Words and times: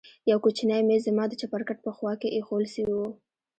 يو 0.29 0.37
کوچنى 0.43 0.77
ميز 0.87 1.01
زما 1.07 1.23
د 1.29 1.33
چپرکټ 1.41 1.77
په 1.83 1.91
خوا 1.97 2.13
کښې 2.21 2.29
ايښوول 2.35 2.65
سوى 2.75 2.93
و. 2.97 3.01